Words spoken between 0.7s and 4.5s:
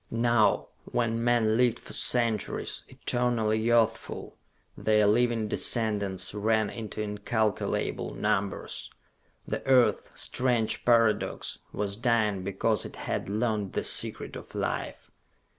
when men lived for centuries, eternally youthful,